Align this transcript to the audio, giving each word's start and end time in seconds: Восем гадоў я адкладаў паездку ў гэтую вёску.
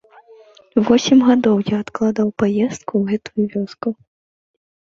Восем 0.85 1.19
гадоў 1.27 1.57
я 1.73 1.77
адкладаў 1.85 2.27
паездку 2.45 2.93
ў 3.03 3.07
гэтую 3.13 3.45
вёску. 3.53 3.89